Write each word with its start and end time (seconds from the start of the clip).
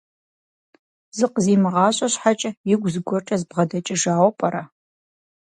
Зыкъызимыгъащӏэ 1.17 2.07
щхьэкӏэ, 2.13 2.49
игу 2.73 2.87
зыгуэркӏэ 2.93 3.35
збгъэдэкӏыжауэ 3.41 4.29
пӏэрэ? 4.37 4.63